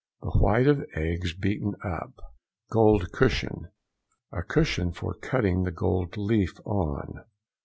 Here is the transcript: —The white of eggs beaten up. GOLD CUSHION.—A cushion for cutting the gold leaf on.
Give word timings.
—The 0.23 0.31
white 0.31 0.65
of 0.65 0.83
eggs 0.95 1.35
beaten 1.35 1.75
up. 1.83 2.15
GOLD 2.71 3.11
CUSHION.—A 3.11 4.41
cushion 4.45 4.91
for 4.93 5.13
cutting 5.13 5.61
the 5.61 5.69
gold 5.69 6.17
leaf 6.17 6.55
on. 6.65 7.23